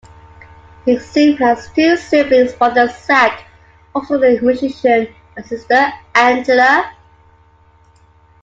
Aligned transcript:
Hexum 0.87 1.37
has 1.37 1.69
two 1.75 1.95
siblings: 1.95 2.53
brother 2.53 2.87
Zack, 2.87 3.45
also 3.93 4.15
a 4.19 4.39
musician, 4.41 5.13
and 5.37 5.45
sister 5.45 5.91
Angela. 6.15 6.91